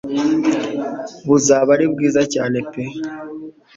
[1.27, 2.83] buzaba ari bwiza cyane pe